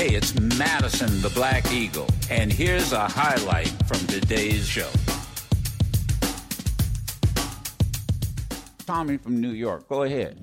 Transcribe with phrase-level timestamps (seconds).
[0.00, 4.88] Hey, it's Madison the Black Eagle, and here's a highlight from today's show.
[8.86, 10.42] Tommy from New York, go ahead.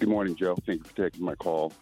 [0.00, 0.56] Good morning, Joe.
[0.66, 1.72] Thank you for taking my call.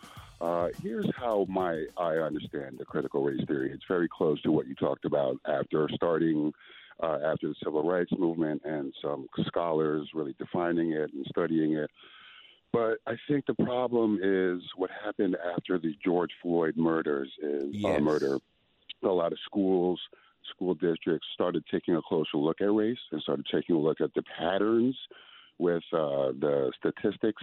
[0.43, 3.73] Uh, here's how my I understand the critical race theory.
[3.73, 6.53] It's very close to what you talked about after starting
[7.03, 11.91] uh, after the civil rights movement and some scholars really defining it and studying it.
[12.73, 17.67] But I think the problem is what happened after the George Floyd murders is uh,
[17.71, 17.99] yes.
[17.99, 18.39] uh, murder.
[19.05, 20.01] A lot of schools,
[20.55, 24.15] school districts started taking a closer look at race and started taking a look at
[24.15, 24.97] the patterns
[25.59, 27.43] with uh, the statistics.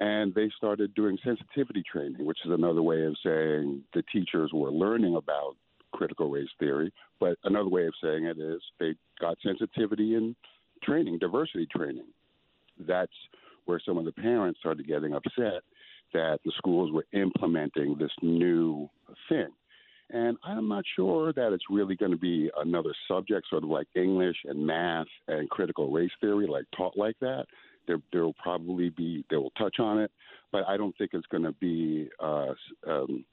[0.00, 4.72] And they started doing sensitivity training, which is another way of saying the teachers were
[4.72, 5.56] learning about
[5.92, 6.92] critical race theory.
[7.20, 10.34] But another way of saying it is they got sensitivity and
[10.82, 12.06] training, diversity training.
[12.80, 13.12] That's
[13.64, 15.62] where some of the parents started getting upset
[16.12, 18.88] that the schools were implementing this new
[19.28, 19.48] thing.
[20.10, 23.86] And I'm not sure that it's really going to be another subject, sort of like
[23.94, 27.46] English and math and critical race theory, like taught like that.
[27.86, 30.10] There, there will probably be they will touch on it,
[30.52, 32.52] but I don't think it's going to be uh,
[32.86, 33.24] um,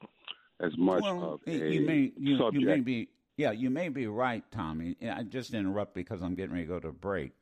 [0.60, 2.62] as much well, of a you may, you, subject.
[2.62, 4.96] You may be, yeah, you may be right, Tommy.
[5.04, 7.34] I just interrupt because I'm getting ready to go to break.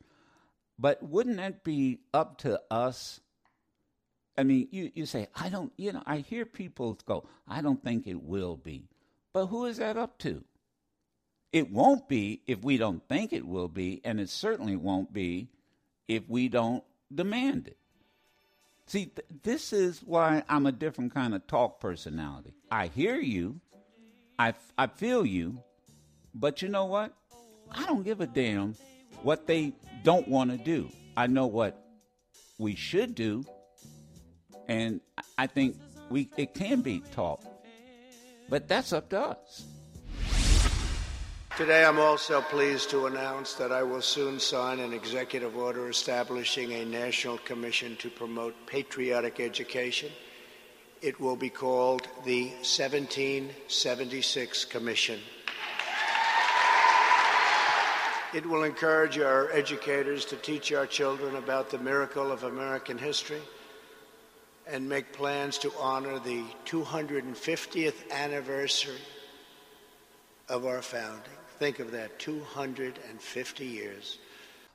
[0.78, 3.20] But wouldn't that be up to us?
[4.36, 7.82] I mean, you, you say, I don't, you know, I hear people go, I don't
[7.82, 8.84] think it will be.
[9.32, 10.44] But who is that up to?
[11.52, 15.48] It won't be if we don't think it will be, and it certainly won't be
[16.06, 17.78] if we don't demand it.
[18.86, 22.54] See, th- this is why I'm a different kind of talk personality.
[22.70, 23.60] I hear you,
[24.38, 25.58] I, f- I feel you,
[26.34, 27.12] but you know what?
[27.70, 28.74] I don't give a damn
[29.22, 30.90] what they don't want to do.
[31.16, 31.82] I know what
[32.58, 33.44] we should do,
[34.68, 35.00] and
[35.36, 35.76] I think
[36.10, 37.44] we it can be taught,
[38.48, 39.66] but that's up to us.
[41.56, 46.72] Today, I'm also pleased to announce that I will soon sign an executive order establishing
[46.72, 50.12] a national commission to promote patriotic education.
[51.02, 55.18] It will be called the 1776 Commission.
[58.34, 63.40] It will encourage our educators to teach our children about the miracle of American history
[64.66, 69.00] and make plans to honor the 250th anniversary
[70.46, 71.32] of our founding.
[71.58, 74.18] Think of that 250 years.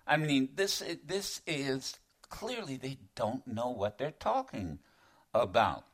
[0.08, 2.00] I mean, this this is
[2.30, 4.80] clearly they don't know what they're talking
[5.32, 5.86] about.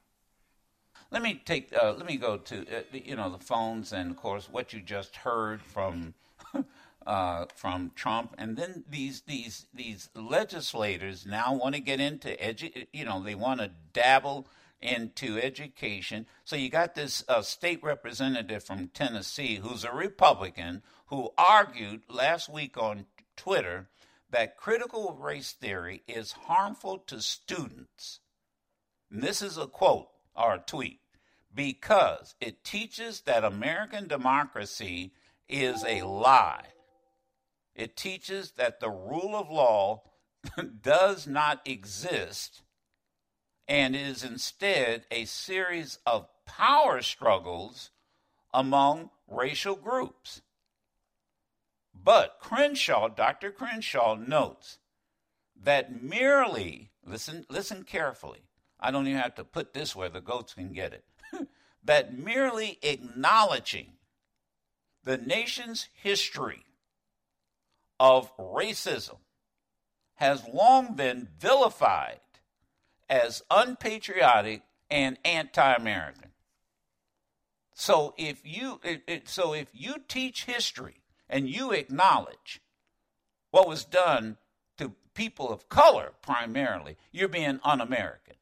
[1.11, 1.73] Let me take.
[1.75, 4.79] Uh, let me go to uh, you know the phones and of course what you
[4.79, 6.13] just heard from
[7.09, 12.85] uh, from Trump, and then these these these legislators now want to get into edu-
[12.93, 14.47] You know they want to dabble
[14.79, 16.27] into education.
[16.45, 22.47] So you got this uh, state representative from Tennessee who's a Republican who argued last
[22.47, 23.89] week on Twitter
[24.29, 28.19] that critical race theory is harmful to students.
[29.09, 30.99] And this is a quote or a tweet
[31.55, 35.11] because it teaches that American democracy
[35.47, 36.67] is a lie.
[37.79, 40.03] It teaches that the rule of law
[40.81, 42.62] does not exist
[43.69, 47.91] and is instead a series of power struggles
[48.53, 50.41] among racial groups.
[51.94, 53.50] But Crenshaw, Dr.
[53.50, 54.79] Crenshaw notes
[55.56, 58.41] that merely, listen, listen carefully,
[58.78, 61.06] I don't even have to put this where the goats can get it,
[61.85, 63.94] that merely acknowledging
[65.06, 66.66] the nation's history
[67.99, 69.17] of racism
[70.15, 72.19] has long been vilified
[73.09, 76.29] as unpatriotic and anti-American.
[77.73, 82.61] So if you it, it, so if you teach history and you acknowledge
[83.51, 84.38] what was done
[84.77, 88.35] to people of color primarily, you're being un-American.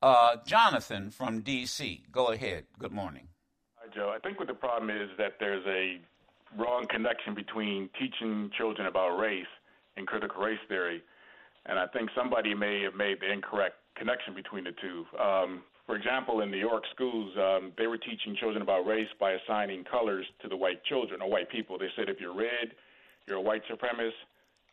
[0.00, 2.64] Uh, Jonathan from D.C., go ahead.
[2.78, 3.28] Good morning.
[3.76, 4.12] Hi, Joe.
[4.14, 5.98] I think what the problem is that there's a
[6.58, 9.46] wrong connection between teaching children about race
[9.96, 11.02] and critical race theory
[11.66, 15.04] and I think somebody may have made the incorrect connection between the two.
[15.18, 19.32] Um, for example, in New York schools, um, they were teaching children about race by
[19.32, 21.78] assigning colors to the white children or white people.
[21.78, 22.72] They said if you're red,
[23.26, 24.16] you're a white supremacist,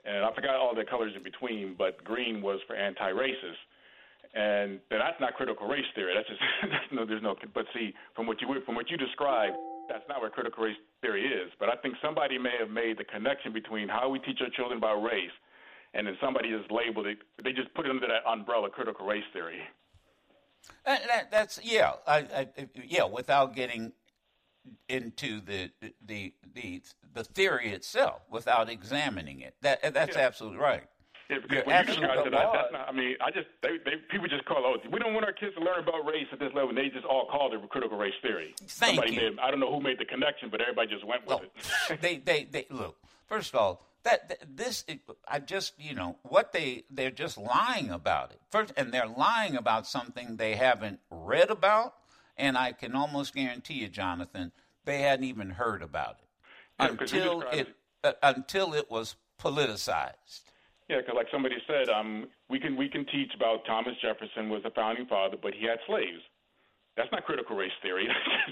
[0.05, 3.61] and I forgot all the colors in between, but green was for anti-racist.
[4.33, 6.13] And that's not critical race theory.
[6.15, 7.35] That's just that's no, there's no.
[7.53, 9.57] But see, from what you from what you described,
[9.91, 11.51] that's not where critical race theory is.
[11.59, 14.77] But I think somebody may have made the connection between how we teach our children
[14.77, 15.35] about race
[15.93, 17.17] and then somebody is labeled it.
[17.43, 19.59] They just put it under that umbrella, critical race theory.
[20.85, 22.47] That, that, that's yeah, I, I,
[22.85, 23.05] yeah.
[23.05, 23.93] Without getting
[24.87, 25.71] into the
[26.05, 26.83] the the
[27.13, 30.21] the theory itself, without examining it, that that's yeah.
[30.21, 30.83] absolutely right.
[31.31, 33.97] Yeah, because when you described it, I, that's not, I mean, I just they, they
[34.09, 36.51] people just call oh we don't want our kids to learn about race at this
[36.53, 36.69] level.
[36.69, 38.53] And they just all called it critical race theory.
[38.59, 39.21] Thank Somebody you.
[39.31, 42.01] Made, I don't know who made the connection, but everybody just went with it.
[42.01, 42.97] they they they look.
[43.27, 47.37] First of all, that, that this it, I just you know what they they're just
[47.37, 51.95] lying about it first, and they're lying about something they haven't read about,
[52.35, 54.51] and I can almost guarantee you, Jonathan,
[54.85, 56.27] they hadn't even heard about it
[56.79, 60.41] yeah, until it, uh, until it was politicized.
[60.91, 64.61] Yeah, because like somebody said, um, we can we can teach about Thomas Jefferson was
[64.65, 66.19] a founding father, but he had slaves.
[66.97, 68.09] That's not critical race theory.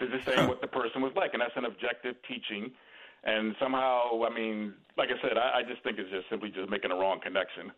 [0.00, 2.72] They're just saying what the person was like, and that's an objective teaching.
[3.24, 6.70] And somehow, I mean, like I said, I, I just think it's just simply just
[6.70, 7.72] making a wrong connection.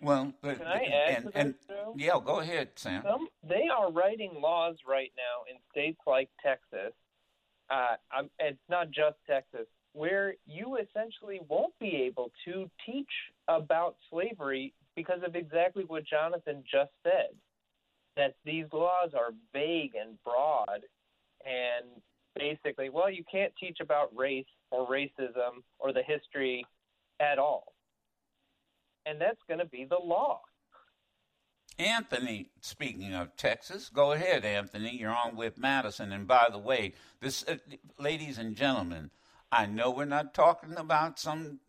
[0.00, 3.02] Well, but, can I add and, to and, that, Yeah, go ahead, Sam.
[3.02, 6.94] Some, they are writing laws right now in states like Texas.
[7.68, 7.96] Uh,
[8.38, 9.66] it's not just Texas
[9.98, 13.10] where you essentially won't be able to teach
[13.48, 17.34] about slavery because of exactly what Jonathan just said.
[18.16, 20.80] That these laws are vague and broad,
[21.44, 22.00] and
[22.36, 26.64] basically, well, you can't teach about race or racism or the history
[27.20, 27.72] at all.
[29.04, 30.40] And that's going to be the law.
[31.78, 34.96] Anthony, speaking of Texas, go ahead, Anthony.
[34.96, 36.12] You're on with Madison.
[36.12, 37.56] And by the way, this, uh,
[37.98, 39.10] ladies and gentlemen,
[39.50, 41.60] I know we're not talking about some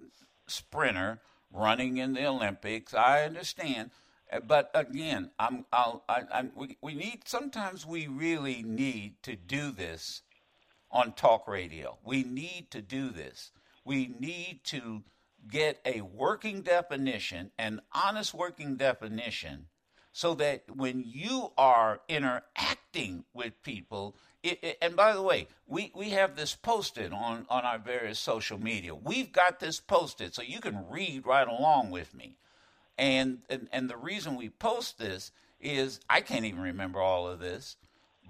[0.47, 1.21] sprinter
[1.51, 2.93] running in the Olympics.
[2.93, 3.91] I understand.
[4.31, 9.35] Uh, but again, I'm, I'll, I, I'm, we, we need, sometimes we really need to
[9.35, 10.21] do this
[10.91, 11.97] on talk radio.
[12.03, 13.51] We need to do this.
[13.85, 15.03] We need to
[15.47, 19.67] get a working definition, an honest working definition,
[20.11, 22.78] so that when you are interacting
[23.33, 27.63] with people, it, it, and by the way, we, we have this posted on, on
[27.63, 28.95] our various social media.
[28.95, 32.37] We've got this posted so you can read right along with me.
[32.97, 37.39] And, and, and the reason we post this is I can't even remember all of
[37.39, 37.75] this,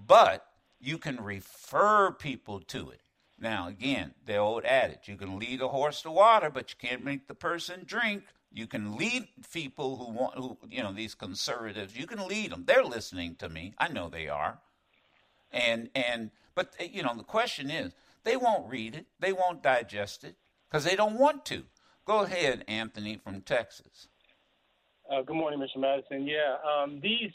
[0.05, 0.45] but
[0.79, 3.01] you can refer people to it.
[3.39, 7.03] Now, again, the old adage you can lead a horse to water, but you can't
[7.03, 8.23] make the person drink.
[8.51, 12.63] You can lead people who want, who, you know, these conservatives, you can lead them.
[12.65, 13.73] They're listening to me.
[13.77, 14.59] I know they are.
[15.51, 17.93] And and but eh, you know the question is
[18.23, 20.35] they won't read it, they won't digest it
[20.69, 21.63] because they don't want to.
[22.05, 24.07] Go ahead, Anthony from Texas.
[25.09, 25.79] Uh, good morning, Mr.
[25.79, 26.27] Madison.
[26.27, 27.31] Yeah, um, these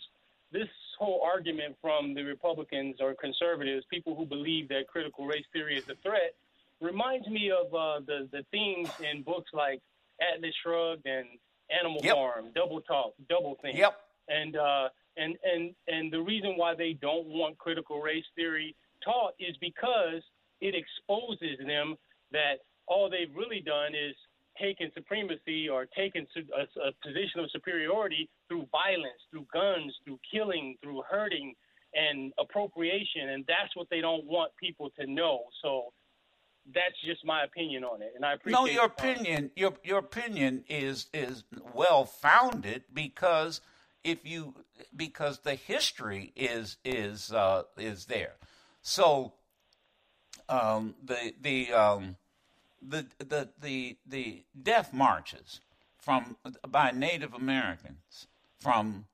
[0.52, 0.69] this
[0.99, 5.88] whole argument from the Republicans or conservatives, people who believe that critical race theory is
[5.88, 6.34] a threat,
[6.81, 9.81] reminds me of uh, the the themes in books like
[10.20, 11.26] Atlas Shrugged and
[11.70, 12.14] Animal yep.
[12.14, 13.78] Farm, Double Talk, Double Think.
[13.78, 13.96] Yep.
[14.28, 18.75] And uh, and and and the reason why they don't want critical race theory
[19.05, 20.22] taught is because
[20.61, 21.96] it exposes them
[22.32, 24.14] that all they've really done is
[24.61, 30.76] taken supremacy or taken a, a position of superiority through violence, through guns, through killing,
[30.82, 31.55] through hurting
[31.94, 35.43] and appropriation, and that's what they don't want people to know.
[35.62, 35.93] So
[36.72, 38.61] that's just my opinion on it, and I appreciate.
[38.61, 41.44] No, your opinion, your your opinion is is
[41.75, 43.61] well founded because
[44.02, 44.55] if you
[44.94, 48.35] because the history is is uh, is there.
[48.83, 49.35] So
[50.49, 52.16] um, the the um,
[52.80, 55.61] the the the the death marches
[55.99, 56.37] from
[56.68, 58.26] by Native Americans
[58.59, 59.06] from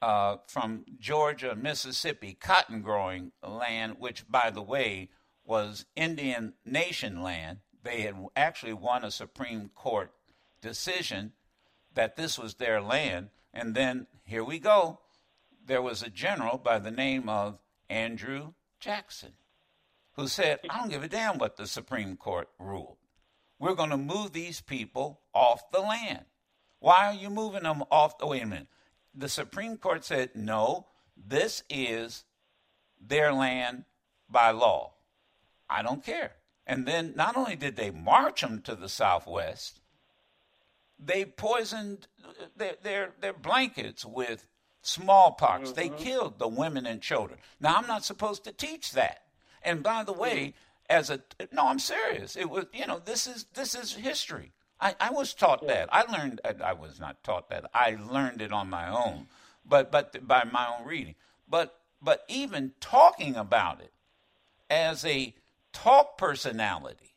[0.00, 5.08] uh, from Georgia, Mississippi, cotton growing land, which by the way
[5.44, 7.58] was Indian Nation land.
[7.82, 10.12] They had actually won a Supreme Court
[10.60, 11.32] decision
[11.94, 15.00] that this was their land and then here we go.
[15.64, 17.58] There was a general by the name of
[17.90, 19.32] Andrew Jackson
[20.14, 22.96] who said, I don't give a damn what the Supreme Court ruled.
[23.58, 26.24] We're going to move these people off the land.
[26.80, 28.18] Why are you moving them off?
[28.18, 28.66] The, wait a minute.
[29.14, 32.24] The Supreme Court said, no, this is
[33.00, 33.84] their land
[34.28, 34.91] by law.
[35.68, 36.32] I don't care.
[36.66, 39.80] And then not only did they march them to the Southwest,
[40.98, 42.06] they poisoned
[42.56, 44.46] their, their, their blankets with
[44.82, 45.70] smallpox.
[45.70, 45.74] Mm-hmm.
[45.74, 47.40] They killed the women and children.
[47.60, 49.22] Now, I'm not supposed to teach that.
[49.62, 50.54] And by the way,
[50.92, 51.20] as a
[51.52, 52.36] no, I'm serious.
[52.36, 54.52] It was you know this is this is history.
[54.80, 55.88] I, I was taught that.
[55.92, 56.40] I learned.
[56.62, 57.70] I was not taught that.
[57.72, 59.28] I learned it on my own,
[59.64, 61.14] but but by my own reading.
[61.48, 63.92] But but even talking about it
[64.68, 65.34] as a
[65.72, 67.14] talk personality,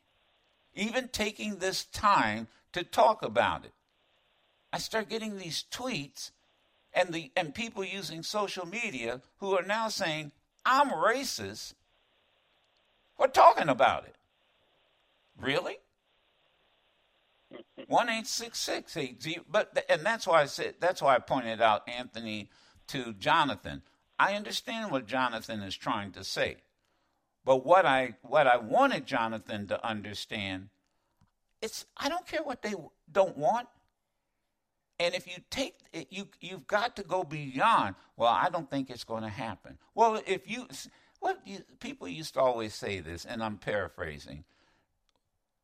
[0.74, 3.72] even taking this time to talk about it,
[4.72, 6.32] I start getting these tweets,
[6.92, 10.32] and the and people using social media who are now saying
[10.64, 11.74] I'm racist.
[13.18, 14.16] We're talking about it.
[15.40, 15.78] Really?
[17.86, 19.44] One eight six six eight zero.
[19.48, 22.50] But and that's why I said that's why I pointed out Anthony
[22.88, 23.82] to Jonathan.
[24.18, 26.56] I understand what Jonathan is trying to say,
[27.46, 30.68] but what I what I wanted Jonathan to understand,
[31.62, 32.74] it's I don't care what they
[33.10, 33.68] don't want.
[34.98, 37.94] And if you take it, you you've got to go beyond.
[38.16, 39.78] Well, I don't think it's going to happen.
[39.94, 40.66] Well, if you
[41.20, 44.42] what you, people used to always say this, and I'm paraphrasing.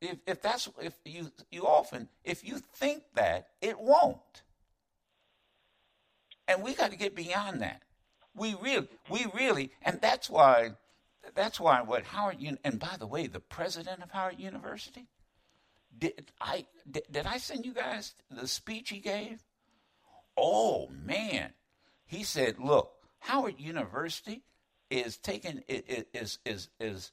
[0.00, 4.42] If if that's if you you often if you think that it won't,
[6.46, 7.82] and we got to get beyond that.
[8.36, 10.74] We really we really, and that's why
[11.34, 15.08] that's why what Howard and by the way, the president of Howard University
[15.96, 19.44] did I did, did I send you guys the speech he gave?
[20.36, 21.52] Oh man,
[22.06, 24.42] he said, "Look, Howard University
[24.90, 27.10] is taking is is is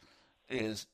[0.47, 0.87] is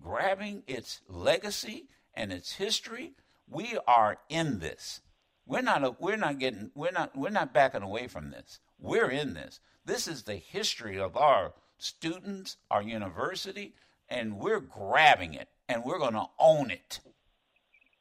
[0.00, 3.12] grabbing its legacy and its history.
[3.48, 5.00] We are in this.
[5.46, 8.60] We're not we're not getting we're not we're not backing away from this.
[8.78, 9.60] We're in this.
[9.84, 13.74] This is the history of our students, our university,
[14.08, 17.00] and we're grabbing it and we're going to own it.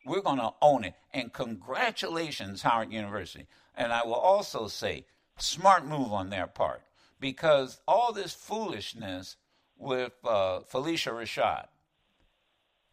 [0.05, 0.95] We're going to own it.
[1.13, 3.47] And congratulations, Howard University.
[3.75, 5.05] And I will also say,
[5.37, 6.81] smart move on their part
[7.19, 9.35] because all this foolishness
[9.77, 11.67] with uh, Phylicia Rashad.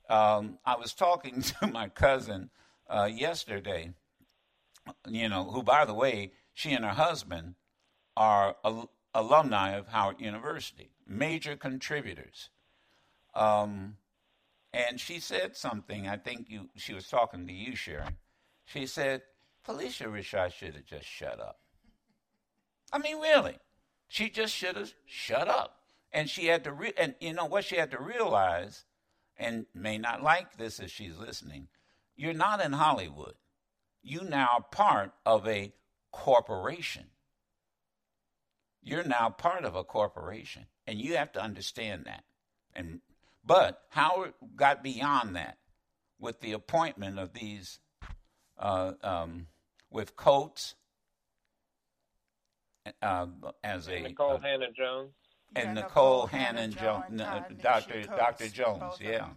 [0.09, 2.51] Um, I was talking to my cousin
[2.89, 3.93] uh, yesterday,
[5.09, 7.55] you know, who, by the way, she and her husband
[8.17, 8.57] are
[9.15, 12.51] alumni of Howard University, major contributors.
[13.35, 13.97] Um,
[14.73, 16.09] and she said something.
[16.09, 16.69] I think you.
[16.77, 18.17] She was talking to you, Sharon.
[18.65, 19.23] She said,
[19.67, 21.61] "Phylicia Rashad should have just shut up."
[22.93, 23.59] I mean, really,
[24.09, 25.81] she just should have shut up.
[26.13, 28.85] And she had to, re- and you know what she had to realize,
[29.37, 31.67] and may not like this as she's listening.
[32.17, 33.35] You're not in Hollywood.
[34.01, 35.73] You now are part of a
[36.13, 37.07] corporation.
[38.85, 42.25] You're now part of a corporation, and you have to understand that.
[42.77, 43.01] And
[43.45, 45.57] but Howard got beyond that
[46.19, 47.81] with the appointment of these,
[48.59, 49.47] uh, um,
[49.91, 50.75] with Coates
[53.03, 53.27] uh,
[53.63, 55.13] as a Nikole uh, Hannah Jones?
[55.57, 59.37] and Yeah, Nikole Hannah Jones, Jones, uh, Doctor Nisha Doctor Jones, yeah, them,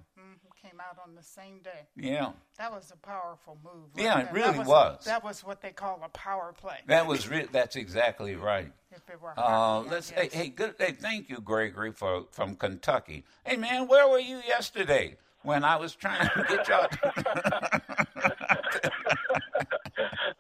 [0.70, 1.88] Came out on the same day.
[1.96, 2.32] yeah.
[2.58, 3.86] That was a powerful move.
[3.96, 4.34] right Yeah, it there.
[4.34, 5.06] really that was.
[5.06, 6.80] That was what they call a power play.
[6.88, 8.70] That was re- that's exactly right.
[8.92, 13.24] if it were Uh, let's hey, hey good hey thank you Gregory for from Kentucky.
[13.46, 16.88] Hey man, where were you yesterday when I was trying to get y'all?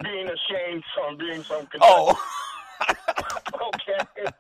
[0.03, 1.83] being ashamed from being from Kentucky.
[1.83, 2.21] oh,
[2.89, 4.31] okay.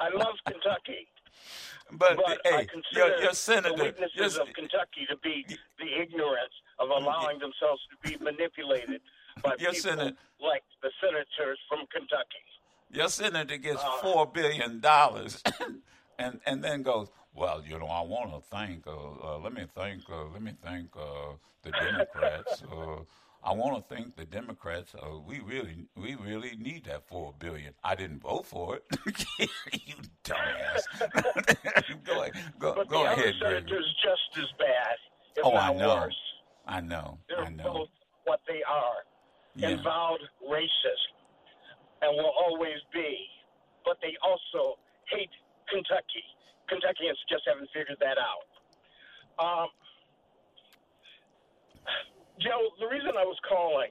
[0.00, 1.06] I love Kentucky,
[1.92, 5.46] but, but hey, I your, consider your the senator, weaknesses your, of Kentucky to be
[5.78, 9.00] the ignorance of allowing themselves to be manipulated
[9.42, 12.44] by Your people like the senators from Kentucky.
[12.90, 13.96] your senator gets Uh.
[14.02, 15.42] four billion dollars,
[16.18, 19.66] and and then goes, well, you know, I want to thank, uh, uh, let me
[19.74, 22.62] thank, uh, let me thank uh, the Democrats.
[23.48, 24.94] I want to thank the Democrats.
[24.94, 27.72] Uh, we really, we really need that four billion.
[27.82, 28.84] I didn't vote for it.
[29.72, 30.84] you dumbass.
[32.04, 34.96] go ahead, go, But go the ahead, other senators just as bad,
[35.36, 35.94] if Oh, not I know.
[35.96, 36.20] worse.
[36.66, 37.18] I know.
[37.30, 37.72] They're I know.
[37.72, 37.88] both
[38.26, 39.00] what they are,
[39.56, 39.80] Yeah.
[39.80, 41.08] avowed racist,
[42.02, 43.16] and will always be.
[43.86, 44.76] But they also
[45.10, 45.30] hate
[45.72, 46.24] Kentucky.
[46.68, 48.44] Kentuckians just haven't figured that out.
[49.42, 49.68] Um,
[52.40, 53.90] Joe, the reason I was calling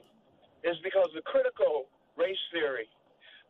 [0.64, 1.86] is because the critical
[2.16, 2.88] race theory,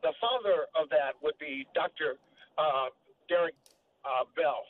[0.03, 2.19] the father of that would be Dr.
[2.57, 2.91] Uh,
[3.29, 3.55] Derek
[4.05, 4.63] uh, Bell.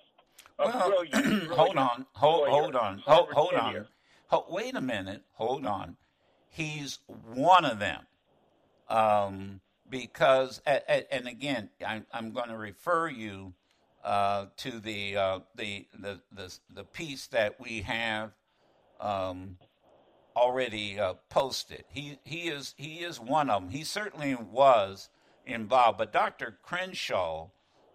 [0.59, 3.87] Well, brilliant, hold on, hold, hold on, hold, hold on.
[4.29, 5.97] Ho- wait a minute, hold on.
[6.51, 8.07] He's one of them.
[8.89, 13.55] Um, because, and again, I, I'm going to refer you
[14.05, 18.33] uh, to the, uh, the, the, the, the piece that we have
[19.01, 19.57] um,
[20.39, 21.85] already uh, posted.
[21.89, 23.71] He, he, is, he is one of them.
[23.71, 25.09] He certainly was
[25.47, 26.59] involved, but Dr.
[26.63, 27.49] Crenshaw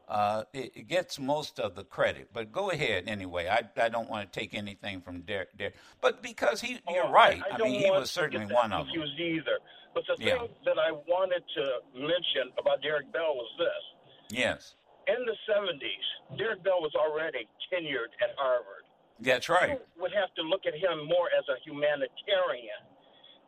[0.09, 2.29] uh, it, it gets most of the credit.
[2.33, 3.47] But go ahead anyway.
[3.47, 5.57] I, I don't want to take anything from Derek.
[5.57, 5.75] Derek.
[6.01, 7.41] But because he, you're Oh, right.
[7.49, 8.95] I, I, don't mean, he was certainly one of them.
[9.17, 9.57] either.
[9.93, 10.39] But the Yeah.
[10.39, 11.63] thing that I wanted to
[11.95, 14.75] mention about Derek Bell was this: Yes,
[15.07, 18.82] in the '70s, Derek Bell was already tenured at Harvard.
[19.19, 19.77] That's right.
[19.77, 22.81] You would have to look at him more as a humanitarian.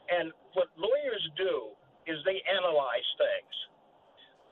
[0.09, 1.73] And what lawyers do
[2.05, 3.55] is they analyze things.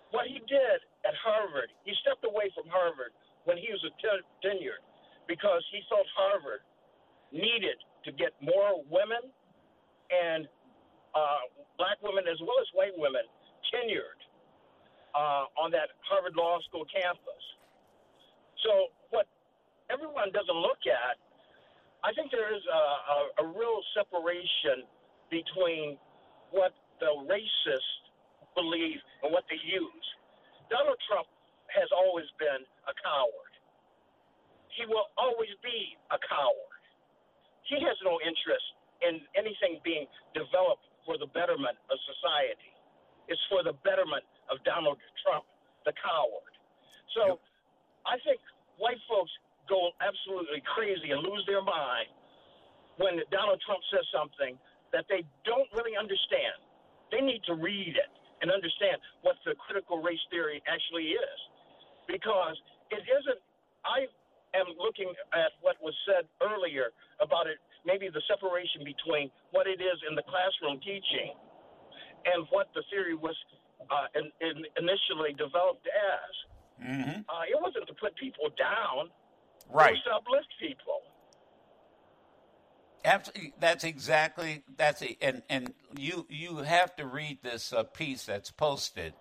[0.10, 3.14] What he did at Harvard, he stepped away from Harvard
[3.46, 4.82] when he was a ten- tenured
[5.28, 6.62] because he felt Harvard
[7.32, 9.22] needed to get more women
[10.14, 10.48] and
[11.16, 11.46] uh,
[11.78, 13.26] black women as well as white women
[13.74, 14.20] tenured
[15.16, 17.44] uh, on that Harvard Law School campus.
[18.66, 18.94] So
[19.94, 21.16] everyone doesn't look at,
[22.02, 24.90] I think there is a, a, a real separation
[25.30, 25.96] between
[26.50, 28.02] what the racists
[28.58, 30.08] believe and what they use.
[30.74, 31.30] Donald Trump
[31.70, 33.54] has always been a coward.
[34.74, 36.82] He will always be a coward.
[37.70, 38.68] He has no interest
[39.06, 42.74] in anything being developed for the betterment of society.
[43.30, 45.46] It's for the betterment of Donald Trump,
[45.86, 46.54] the coward.
[47.16, 47.40] So
[48.04, 48.42] I think
[48.78, 49.32] white folks
[49.70, 52.10] go absolutely crazy and lose their mind
[52.98, 54.58] when Donald Trump says something
[54.94, 56.58] that they don't really understand.
[57.10, 61.40] They need to read it and understand what the critical race theory actually is.
[62.06, 62.60] Because
[62.92, 63.40] it isn't,
[63.88, 64.06] I
[64.54, 66.94] am looking at what was said earlier
[67.24, 71.34] about it, maybe the separation between what it is in the classroom teaching
[72.30, 73.36] and what the theory was
[73.90, 76.34] uh, in, in initially developed as.
[76.80, 77.20] Mm-hmm.
[77.28, 79.12] Uh, it wasn't to put people down,
[79.70, 79.90] Right.
[79.90, 81.02] it was to uplift people.
[83.06, 85.18] Absolutely, that's exactly that's it.
[85.22, 89.14] And and you you have to read this uh, piece that's posted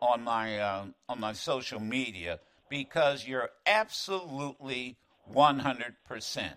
[0.00, 6.56] on my uh, on my social media because you're absolutely one hundred percent.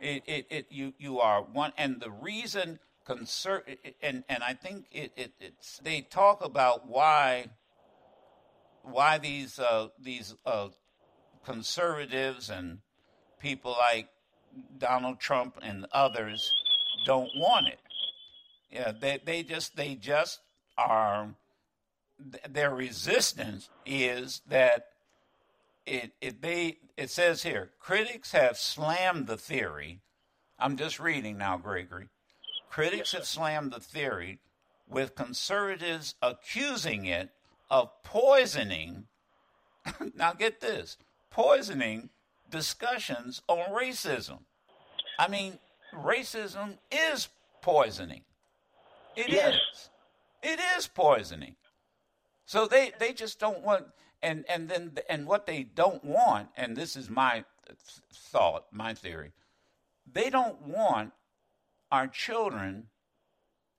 [0.00, 3.62] It, it it you you are one, and the reason concern
[4.02, 7.46] and and I think it, it it's they talk about why
[8.82, 10.68] why these uh, these uh,
[11.44, 12.78] conservatives and
[13.38, 14.08] people like
[14.78, 16.52] Donald Trump and others
[17.04, 17.80] don't want it.
[18.70, 20.40] Yeah, they they just they just
[20.76, 21.34] are
[22.48, 24.86] their resistance is that
[25.86, 30.00] it it they it says here critics have slammed the theory.
[30.58, 32.08] I'm just reading now, Gregory.
[32.70, 34.38] Critics have slammed the theory
[34.88, 37.30] with conservatives accusing it
[37.70, 39.06] of poisoning
[40.14, 40.96] now get this
[41.34, 42.10] poisoning
[42.48, 44.38] discussions on racism.
[45.18, 45.58] I mean,
[45.92, 47.28] racism is
[47.60, 48.22] poisoning.
[49.16, 49.34] It is.
[49.34, 49.90] Yes.
[50.44, 51.56] It is poisoning.
[52.46, 53.86] So they, they just don't want
[54.22, 57.44] and and then and what they don't want and this is my
[58.12, 59.32] thought, my theory.
[60.10, 61.12] They don't want
[61.90, 62.86] our children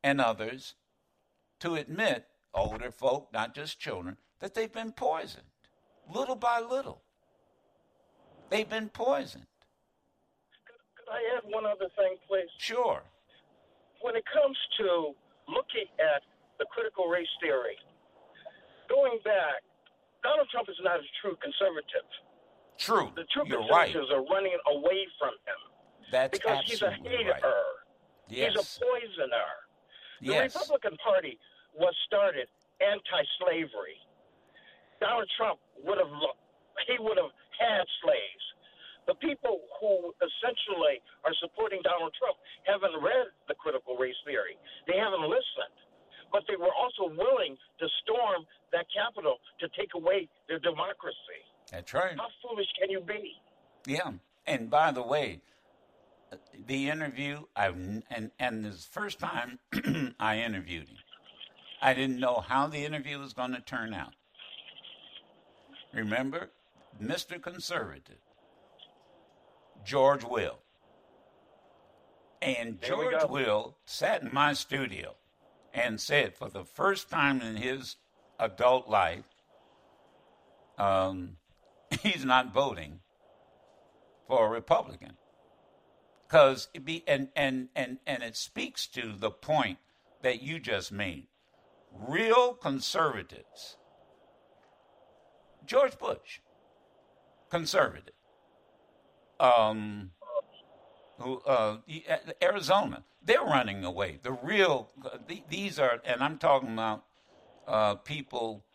[0.03, 0.75] and others
[1.61, 5.45] to admit older folk, not just children, that they've been poisoned
[6.13, 7.01] little by little.
[8.49, 9.45] They've been poisoned.
[10.97, 12.49] Could I add one other thing, please?
[12.57, 13.01] Sure.
[14.01, 15.13] When it comes to
[15.47, 16.21] looking at
[16.59, 17.77] the critical race theory,
[18.89, 19.61] going back,
[20.23, 22.05] Donald Trump is not a true conservative.
[22.77, 23.11] True.
[23.15, 23.91] The true You're right.
[23.91, 25.59] conservatives are running away from him
[26.11, 27.31] That's because he's a hater.
[27.31, 27.43] right.
[28.27, 28.79] He's a Yes.
[28.79, 29.49] poisoner.
[30.21, 30.55] The Yes.
[30.55, 31.39] Republican Party
[31.73, 32.47] was started
[32.81, 33.99] anti-slavery.
[34.99, 36.35] Donald Trump would have lo-
[36.87, 38.45] he would have had slaves.
[39.07, 44.57] The people who essentially are supporting Donald Trump haven't read the critical race theory.
[44.87, 45.77] They haven't listened.
[46.33, 51.41] But they were also willing to storm that Capitol to take away their democracy.
[51.71, 52.17] That's right.
[52.17, 53.37] How foolish can you be?
[53.85, 54.17] Yeah.
[54.47, 55.41] And by the way,
[56.67, 59.59] the interview I and and this first time
[60.19, 60.97] I interviewed him.
[61.81, 64.13] I didn't know how the interview was going to turn out.
[65.93, 66.49] Remember,
[67.01, 67.41] Mr.
[67.41, 68.19] Conservative,
[69.83, 70.59] George Will.
[72.41, 73.29] And There George.
[73.29, 75.15] Will sat in my studio
[75.73, 77.95] and said for the first time in his
[78.39, 79.25] adult life,
[80.77, 81.37] um,
[82.01, 82.99] he's not voting
[84.27, 85.13] for a Republican.
[86.27, 89.77] Because it be and, and and and it speaks to the point
[90.23, 91.27] that you just made.
[91.91, 93.77] Real conservatives.
[95.65, 96.39] George Bush,
[97.55, 98.13] conservative.
[99.39, 100.11] Um,
[101.19, 101.77] who uh,
[102.41, 104.19] Arizona, they're running away.
[104.21, 104.91] The real
[105.49, 107.05] these are, and I'm talking about
[107.67, 108.65] uh, people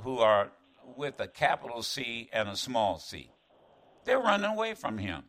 [0.00, 0.50] who are
[0.96, 3.30] with a capital C and a small c.
[4.04, 5.24] They're running away from him.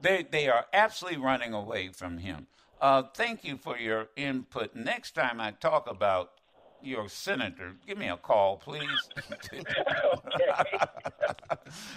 [0.00, 2.46] They they are absolutely running away from him.
[2.80, 4.76] Uh, thank you for your input.
[4.76, 6.37] Next time I talk about
[6.82, 8.88] your senator, give me a call, please.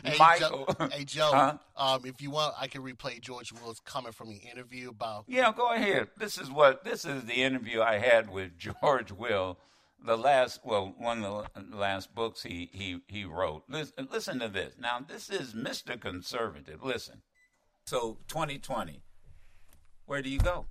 [0.03, 0.65] Hey, Michael.
[0.79, 1.57] Joe, hey, Joe Huh?
[1.77, 5.25] um, if you want, I can replay George Will's comment from the interview about.
[5.27, 6.09] Yeah, go ahead.
[6.17, 9.57] This is what this is the interview I had with George Will,
[10.05, 13.63] the last well one of the last books he he he wrote.
[13.69, 14.75] Listen, listen to this.
[14.79, 15.99] Now this is Mr.
[15.99, 16.83] Conservative.
[16.83, 17.21] Listen.
[17.85, 19.01] So 2020,
[20.05, 20.65] where do you go?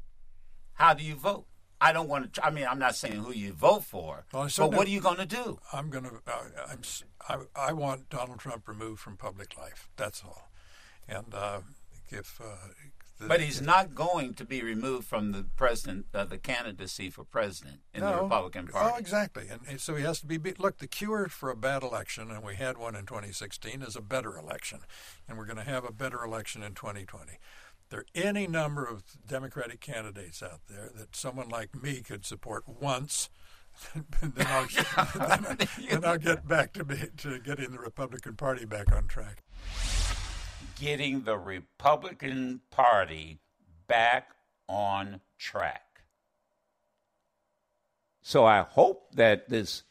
[0.74, 1.46] How do you vote?
[1.80, 2.44] I don't want to.
[2.44, 5.16] I mean, I'm not saying who you vote for, Well, but what are you going
[5.16, 5.58] to do?
[5.72, 6.10] I'm going to.
[6.26, 6.80] Uh, I'm.
[7.28, 9.88] I, I want Donald Trump removed from public life.
[9.96, 10.50] That's all.
[11.08, 11.60] And uh,
[12.08, 12.40] if.
[12.40, 12.68] Uh,
[13.18, 17.22] the, But he's not going to be removed from the president, uh, the candidacy for
[17.22, 18.22] president in the No.
[18.22, 18.98] Republican Oh, Party.
[18.98, 19.46] exactly.
[19.50, 20.38] And, and so he has to be.
[20.38, 23.94] be- Look, the cure for a bad election, and we had one in 2016, is
[23.94, 24.80] a better election,
[25.28, 27.32] and we're going to have a better election in 2020.
[27.90, 32.62] There are any number of Democratic candidates out there that someone like me could support
[32.68, 33.28] once.
[33.94, 34.66] then, I'll,
[35.28, 39.42] then, then I'll get back to be, to getting the Republican Party back on track.
[40.78, 43.40] getting the Republican Party
[43.88, 44.30] back
[44.68, 46.02] on track.
[48.22, 49.82] So I hope that this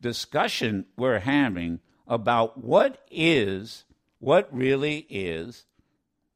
[0.00, 3.84] discussion we're having about what is
[4.20, 5.64] what really is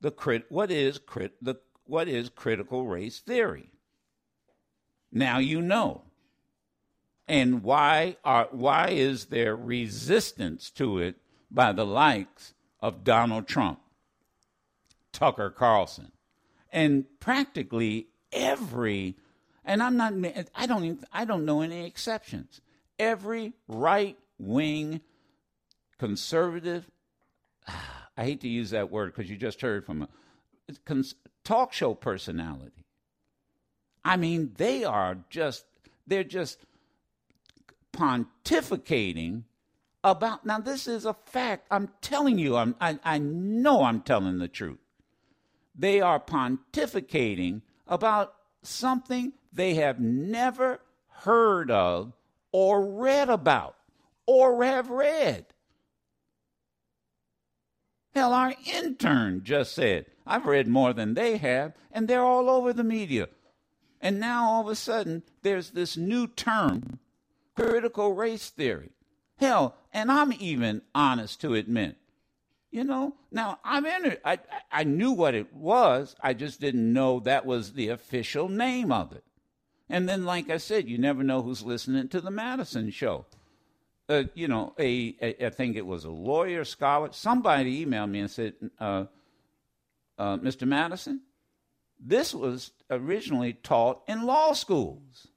[0.01, 3.71] the crit what is crit the what is critical race theory.
[5.11, 6.03] Now you know.
[7.27, 11.17] And why are why is there resistance to it
[11.51, 13.81] by the likes of Donald Trump,
[15.13, 16.13] Tucker Carlson,
[16.73, 19.17] and practically every
[19.65, 20.15] and I'm not
[20.55, 22.61] I don't even I don't know any exceptions.
[22.99, 25.03] Every right wing
[25.99, 26.91] conservative
[28.19, 30.09] I hate to use that word because you just heard from a
[30.85, 32.85] cons- talk show personality.
[34.05, 35.65] I mean, they are just
[36.05, 36.59] they're just
[37.93, 39.45] pontificating
[40.03, 41.69] about now this is a fact.
[41.71, 44.79] I'm telling you I'm, I, I know i'm telling the truth.
[45.77, 52.15] They are pontificating about something they have never heard of
[52.51, 53.77] or read about
[54.27, 55.47] or have read
[58.19, 62.73] hell our intern just said i've read more than they have and they're all over
[62.73, 63.29] the media
[64.01, 66.99] and now all of a sudden there's this new term
[67.59, 68.91] critical race theory.
[69.37, 71.97] Hell, and I'm even honest to admit,
[72.71, 74.21] you know, now I'm it.
[74.25, 74.39] I,
[74.71, 76.15] I knew what it was.
[76.21, 79.25] I just didn't know that was the official name of it.
[79.89, 83.25] And then, like I said, you never know who's listening to the Madison show.
[84.09, 87.11] Uh, you know, a, a I think it was a lawyer, scholar.
[87.13, 89.05] Somebody emailed me and said, uh,
[90.17, 90.67] uh, "Mr.
[90.67, 91.21] Madison,
[92.01, 95.29] this was originally taught in law schools."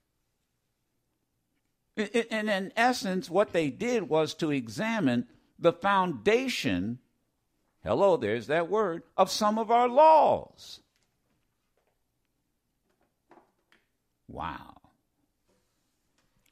[1.98, 5.28] And in essence, what they did was to examine
[5.60, 7.00] the foundation,
[7.84, 10.80] hello, there's that word, of some of our laws.
[14.28, 14.78] Wow.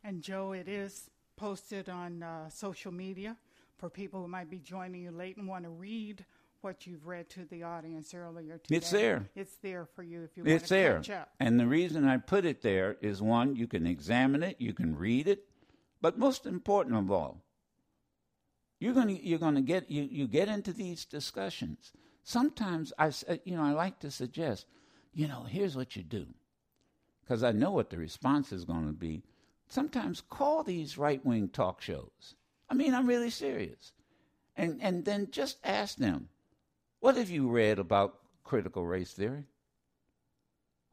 [0.03, 3.37] And Joe, it is posted on uh, social media
[3.77, 6.25] for people who might be joining you late and want to read
[6.61, 8.75] what you've read to the audience earlier today.
[8.75, 9.29] It's there.
[9.35, 10.95] It's there for you if you want It's to there.
[10.97, 11.29] catch up.
[11.39, 14.97] And the reason I put it there is one, you can examine it, you can
[14.97, 15.45] read it,
[16.01, 17.41] but most important of all,
[18.81, 21.91] you're going to you're going to get you you get into these discussions.
[22.23, 24.65] Sometimes I uh, you know I like to suggest,
[25.13, 26.27] you know, here's what you do.
[27.27, 29.23] Cuz I know what the response is going to be.
[29.69, 32.35] Sometimes call these right-wing talk shows.
[32.69, 33.93] I mean, I'm really serious.
[34.57, 36.29] And and then just ask them,
[36.99, 39.45] what have you read about critical race theory?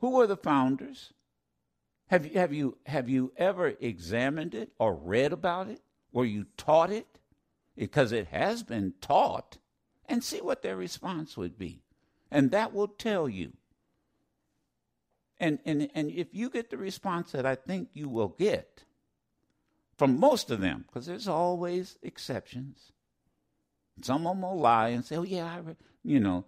[0.01, 1.13] Who were the founders?
[2.09, 5.81] Have you, have you, have you ever examined it or read about it?
[6.13, 7.07] Were you taught it?
[7.75, 9.59] Because it has been taught,
[10.09, 11.83] and see what their response would be.
[12.31, 13.55] And that will tell you.
[15.39, 18.85] And, and, and if you get the response that I think you will get
[19.97, 22.93] from most of them, because there's always exceptions,
[24.03, 25.61] some of them will lie and say, oh, yeah, I
[26.05, 26.45] you know,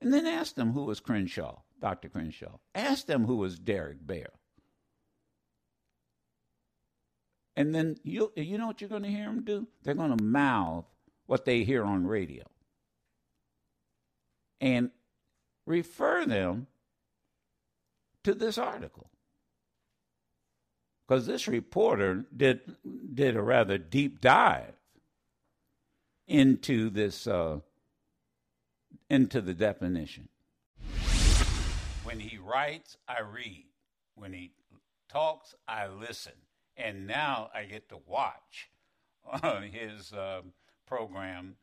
[0.00, 2.08] and then ask them who was Crenshaw, Dr.
[2.08, 2.58] Crenshaw.
[2.74, 4.26] Ask them who was Derek Bell.
[7.54, 9.68] And then you you know what you're going to hear them do?
[9.82, 10.86] They're going to mouth
[11.26, 12.44] what they hear on radio
[14.62, 14.90] and
[15.66, 16.66] refer them
[18.24, 19.10] to this article.
[21.06, 22.60] Because this reporter did
[23.12, 24.74] did a rather deep dive
[26.26, 27.60] into this uh,
[29.10, 30.28] into the definition.
[32.04, 33.66] When he writes, I read.
[34.14, 34.52] When he
[35.08, 36.32] talks, I listen.
[36.76, 38.70] and now I get to watch
[39.30, 40.42] uh, his uh,
[40.86, 41.56] program,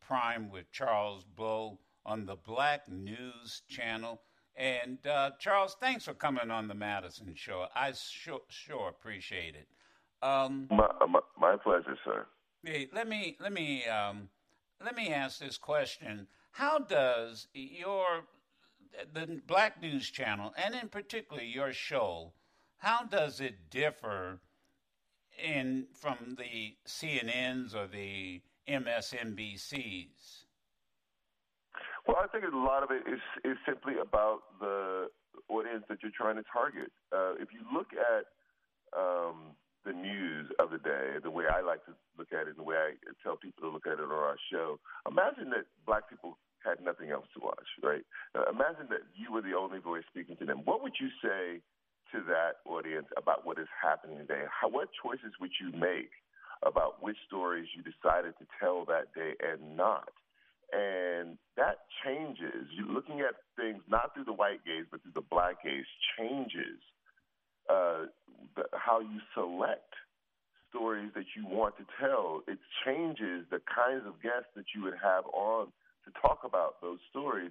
[0.00, 4.20] Prime with Charles Blow, on the Black News Channel.
[4.56, 7.66] And uh, Charles, thanks for coming on the Madison Show.
[7.74, 9.68] I sure, sure appreciate it.
[10.22, 12.26] Um, my, my, my, pleasure, sir.
[12.64, 14.30] Hey, let me let me um,
[14.82, 18.24] let me ask this question: How does your
[19.12, 22.32] the Black News Channel, and in particular your show,
[22.78, 24.40] how does it differ
[25.38, 30.45] in from the CNNs or the MSNBCs?
[32.06, 35.10] Well, I think a lot of it is is simply about the
[35.50, 36.94] audience that you're trying to target.
[37.10, 38.30] Uh, if you look at
[38.94, 42.58] um, the news of the day, the way I like to look at it, and
[42.58, 46.08] the way I tell people to look at it on our show, imagine that black
[46.08, 48.02] people had nothing else to watch, right?
[48.34, 50.62] Uh, imagine that you were the only voice speaking to them.
[50.64, 51.62] What would you say
[52.14, 54.46] to that audience about what is happening today?
[54.50, 56.10] How, what choices would you make
[56.62, 60.10] about which stories you decided to tell that day and not?
[60.72, 62.66] And that changes.
[62.74, 65.86] You're looking at things not through the white gaze, but through the black gaze
[66.18, 66.80] changes
[67.70, 68.06] uh,
[68.56, 69.94] the, how you select
[70.70, 72.42] stories that you want to tell.
[72.48, 75.68] It changes the kinds of guests that you would have on
[76.04, 77.50] to talk about those stories.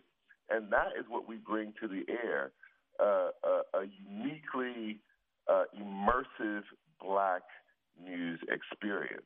[0.49, 2.51] And that is what we bring to the air
[2.99, 4.99] uh, a, a, uniquely
[5.51, 6.63] uh, immersive
[7.01, 7.41] black
[8.01, 9.23] news experience.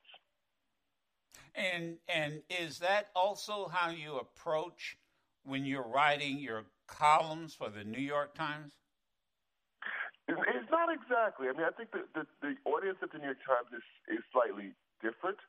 [1.55, 4.97] And and is that also how you approach
[5.43, 8.73] when you're writing your columns for the New York Times?
[10.27, 11.47] It's not exactly.
[11.49, 14.23] I mean, I think the, the, the audience at the New York Times is, is
[14.31, 15.41] slightly different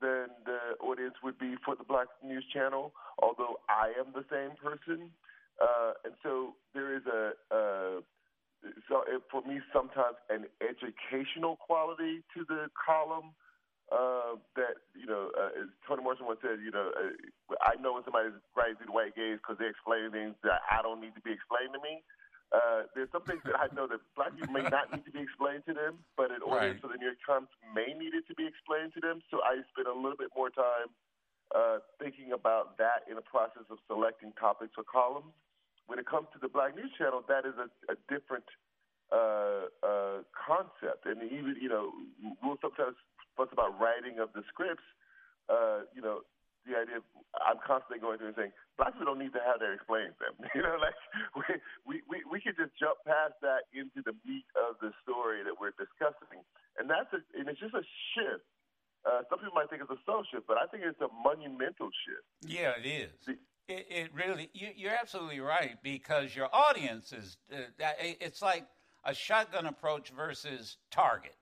[0.00, 4.54] than the audience would be for the Black News Channel, although I am the same
[4.60, 5.10] person.
[5.60, 8.00] Uh, and so there is a, uh,
[8.88, 13.32] so it, for me, sometimes an educational quality to the column
[13.88, 17.96] uh, that, you know, uh, as Toni Morrison once said, you know, uh, I know
[17.96, 21.24] when somebody's writing to white gaze because they explain things that I don't need to
[21.24, 22.04] be explained to me.
[22.48, 25.20] Uh, there's some things that I know that black people may not need to be
[25.20, 26.80] explained to them, but in order right.
[26.80, 29.20] for the New York Times may need it to be explained to them.
[29.28, 30.88] So I spend a little bit more time
[31.52, 35.32] uh, thinking about that in the process of selecting topics for columns.
[35.88, 38.44] When it comes to the Black News Channel, that is a, a different
[39.12, 41.92] uh, uh, concept, and even you know
[42.42, 42.96] we'll sometimes
[43.38, 44.82] fuss about writing of the scripts.
[45.46, 46.26] Uh, you know,
[46.66, 47.06] the idea of
[47.38, 50.28] I'm constantly going through and saying black people don't need to have that explained to
[50.28, 50.34] them.
[50.58, 50.98] You know, like
[51.86, 55.54] we, we we could just jump past that into the meat of the story that
[55.54, 56.42] we're discussing,
[56.76, 58.44] and that's a, and it's just a shift.
[59.06, 61.88] Uh, some people might think it's a social shift, but I think it's a monumental
[62.04, 62.26] shift.
[62.42, 63.14] Yeah, it is.
[63.24, 63.38] The,
[63.70, 67.38] it, it, really, you, you're absolutely right because your audience is.
[67.52, 67.70] Uh,
[68.20, 68.66] it's like
[69.04, 71.37] a shotgun approach versus target.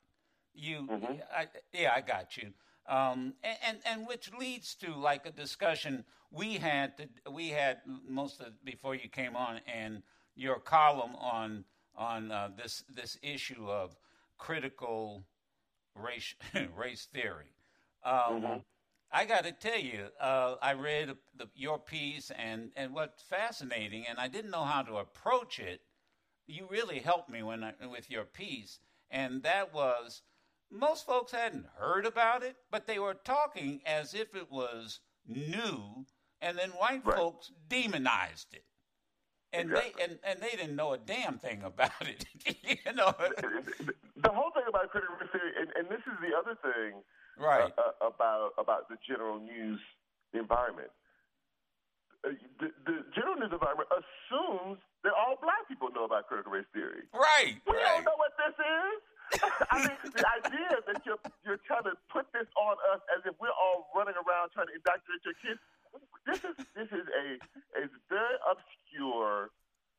[0.57, 1.12] You, mm-hmm.
[1.35, 2.53] I, yeah, I got you.
[2.88, 7.79] Um, and, and, and which leads to like a discussion we had to, we had
[8.09, 10.03] most of before you came on and
[10.35, 11.64] your column on
[11.97, 13.97] on uh, this this issue of
[14.38, 15.25] critical
[15.95, 16.35] race
[16.77, 17.53] race theory.
[18.05, 18.59] Um, mm-hmm.
[19.12, 24.05] I got to tell you, uh, I read the, your piece, and, and what's fascinating,
[24.09, 25.81] and I didn't know how to approach it.
[26.47, 28.79] You really helped me when I, with your piece,
[29.11, 30.23] and that was
[30.70, 36.07] most folks hadn't heard about it, but they were talking as if it was new,
[36.40, 37.16] and then white right.
[37.16, 38.64] folks demonized it.
[39.52, 39.92] And exactly.
[39.96, 42.26] they and, and they didn't know a damn thing about it.
[42.62, 43.14] you know,
[44.16, 47.00] the whole thing about critical race theory, and, and this is the other thing,
[47.38, 47.72] right?
[47.79, 49.81] Uh, uh, about about the general news
[50.35, 50.90] environment.
[52.24, 56.66] Uh, the, the general news environment assumes that all black people know about critical race
[56.74, 57.07] theory.
[57.14, 57.62] Right.
[57.64, 58.02] We right.
[58.02, 58.98] don't know what this is.
[59.70, 63.34] I mean, the idea that you're you're trying to put this on us as if
[63.40, 65.60] we're all running around trying to indoctrinate your kids.
[66.26, 67.26] This is this is a
[67.78, 69.50] a very obscure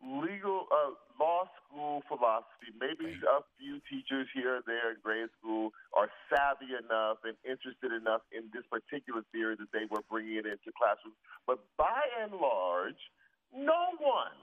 [0.04, 2.70] legal uh, law school philosophy.
[2.78, 7.92] Maybe a few teachers here or there in grade school are savvy enough and interested
[7.92, 11.18] enough in this particular theory that they were bringing it into classrooms.
[11.50, 13.02] But by and large,
[13.50, 14.38] no one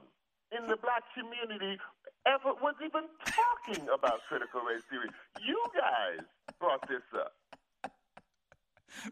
[0.51, 1.79] in the black community
[2.27, 5.09] ever was even talking about critical race theory.
[5.45, 6.25] You guys
[6.59, 7.33] brought this up.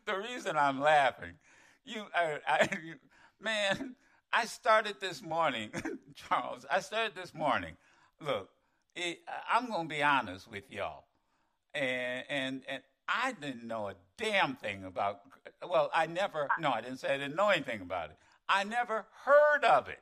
[0.06, 1.32] The reason I'm laughing,
[1.84, 2.94] you, I, I you,
[3.40, 3.96] man,
[4.32, 5.70] I started this morning,
[6.14, 6.64] Charles.
[6.70, 7.74] I started this morning.
[8.20, 8.48] Look,
[8.94, 9.18] it,
[9.50, 11.04] I'm gonna be honest with y'all,
[11.74, 15.20] and and and I didn't know a damn thing about.
[15.68, 16.48] Well, I never.
[16.60, 18.16] No, I didn't say I didn't know anything about it.
[18.48, 20.00] I never heard of it.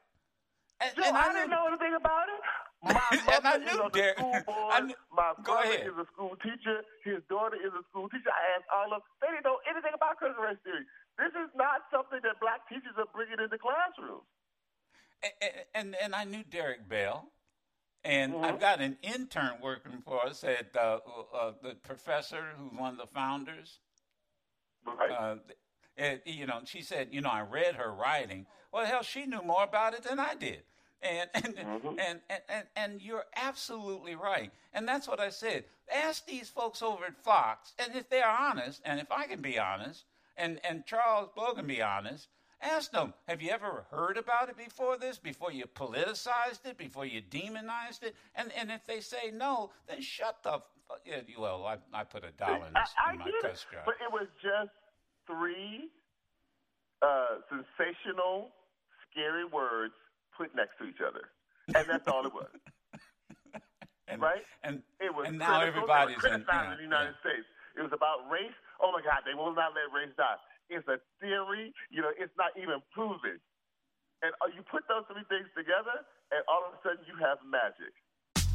[0.81, 2.41] And, and I, I didn't know anything about it.
[2.83, 2.95] My
[3.27, 4.19] mother is Derek.
[4.19, 4.73] school board.
[4.73, 5.87] I knew, My ahead.
[5.87, 6.81] is a school teacher.
[7.05, 8.31] His daughter is a school teacher.
[8.33, 9.11] I asked all of them.
[9.21, 10.85] They didn't know anything about critical race theory.
[11.19, 14.25] This is not something that black teachers are bringing into classrooms.
[15.23, 17.29] and, and and I knew Derek Bell,
[18.03, 18.45] and Mm-hmm.
[18.45, 20.99] I've got an intern working for us at uh,
[21.37, 23.81] uh, the professor who's one of the founders.
[24.87, 25.11] Right.
[25.11, 25.37] Uh,
[25.99, 28.47] and, you know, she said, you know, I read her writing.
[28.73, 30.63] Well, hell, she knew more about it than I did.
[31.03, 31.89] And and, Mm-hmm.
[31.99, 34.51] and, and, and and you're absolutely right.
[34.73, 35.65] And that's what I said.
[35.93, 39.59] Ask these folks over at Fox, and if they're honest, and if I can be
[39.59, 40.05] honest,
[40.37, 42.29] and, and Charles Blow can be honest,
[42.63, 47.07] ask them, have you ever heard about it before this, before you politicized it, before
[47.07, 48.15] you demonized it?
[48.37, 50.61] And and if they say no, then shut the.
[51.07, 53.85] Yeah, well, I, I put a dollar in, this, I, I in my test drive.
[53.87, 54.71] but it was just
[55.27, 55.89] three
[57.03, 58.51] uh, sensational,
[59.11, 59.95] scary words
[60.41, 61.29] put next to each other,
[61.77, 62.49] and that's all it was.
[64.09, 64.41] and, right?
[64.65, 65.85] And It was and now critical.
[65.85, 66.41] everybody's in.
[66.41, 67.45] were criticizing yeah, the United States.
[67.77, 68.57] It was about race.
[68.81, 70.41] Oh my God, they will not let race die.
[70.73, 71.77] It's a theory.
[71.93, 73.37] You know, it's not even proven.
[74.25, 77.37] And uh, you put those three things together, and all of a sudden you have
[77.45, 77.93] magic.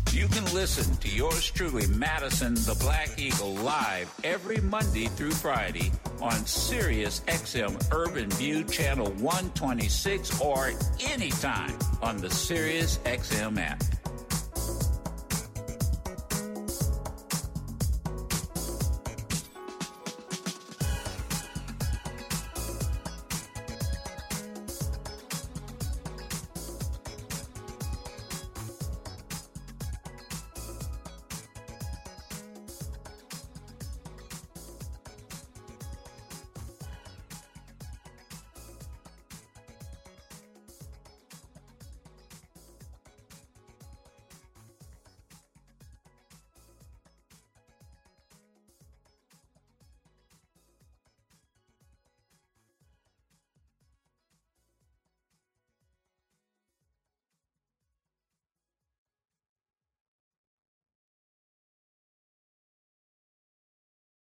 [0.10, 5.92] You can listen to yours truly, Madison the Black Eagle, live every Monday through Friday
[6.26, 10.72] on Sirius XM Urban View Channel 126 or
[11.12, 13.84] anytime on the Sirius XM app.